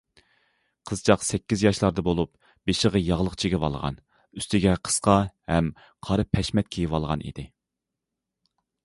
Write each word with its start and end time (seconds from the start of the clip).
قىزچاق 0.91 1.25
سەككىز 1.25 1.63
ياشلاردا 1.65 2.03
بولۇپ، 2.07 2.31
بېشىغا 2.69 3.01
ياغلىق 3.09 3.35
چىگىۋالغان، 3.43 3.99
ئۈستىگە 4.41 4.73
قىسقا 4.89 5.19
ھەم 5.53 5.69
قارا 6.09 6.27
پەشمەت 6.39 6.73
كىيىۋالغان 6.77 7.27
ئىدى. 7.29 7.47